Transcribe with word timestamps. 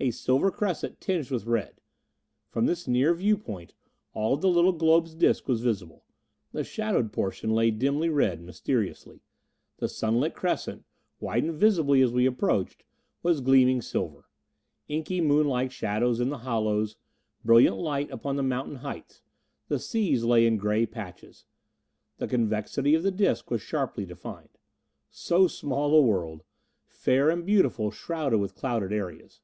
A 0.00 0.10
silver 0.10 0.50
crescent, 0.50 1.00
tinged 1.00 1.30
with 1.30 1.46
red. 1.46 1.80
From 2.50 2.66
this 2.66 2.88
near 2.88 3.14
viewpoint, 3.14 3.74
all 4.12 4.34
of 4.34 4.40
the 4.40 4.48
little 4.48 4.72
globe's 4.72 5.14
disc 5.14 5.46
was 5.46 5.60
visible. 5.60 6.04
The 6.50 6.64
shadowed 6.64 7.12
portion 7.12 7.50
lay 7.50 7.70
dimly 7.70 8.08
red, 8.08 8.40
mysteriously; 8.42 9.22
the 9.78 9.88
sunlit 9.88 10.34
crescent 10.34 10.84
widening 11.20 11.54
visibly 11.56 12.00
is 12.00 12.10
we 12.10 12.26
approached 12.26 12.82
was 13.22 13.40
gleaming 13.40 13.80
silver. 13.80 14.24
Inky 14.88 15.20
moonlike 15.20 15.70
shadows 15.70 16.18
in 16.18 16.28
the 16.28 16.38
hollows, 16.38 16.96
brilliant 17.44 17.76
light 17.76 18.10
upon 18.10 18.34
the 18.34 18.42
mountain 18.42 18.76
heights. 18.78 19.22
The 19.68 19.78
seas 19.78 20.24
lay 20.24 20.44
in 20.44 20.56
gray 20.56 20.86
patches. 20.86 21.46
The 22.18 22.26
convexity 22.26 22.96
of 22.96 23.04
the 23.04 23.12
disc 23.12 23.48
was 23.48 23.62
sharply 23.62 24.06
defined. 24.06 24.58
So 25.08 25.46
small 25.46 25.94
a 25.94 26.02
world! 26.02 26.42
Fair 26.84 27.30
and 27.30 27.46
beautiful, 27.46 27.92
shrouded 27.92 28.40
with 28.40 28.56
clouded 28.56 28.92
areas. 28.92 29.40